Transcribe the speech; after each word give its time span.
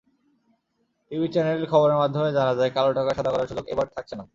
টিভি-চ্যানেলের 1.11 1.69
খবরের 1.69 1.97
মাধ্যমে 1.97 2.29
জানা 2.31 2.53
যায়, 2.55 2.71
কালোটাকা 2.71 3.11
সাদা 3.13 3.31
করার 3.31 3.47
সুযোগ 3.47 3.65
এবার 3.67 3.87
থাকছে 3.95 4.15
না। 4.15 4.25